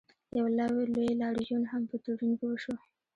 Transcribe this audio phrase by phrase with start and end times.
[0.37, 0.45] یو
[0.89, 2.75] لوی لاریون هم په تورین کې وشو.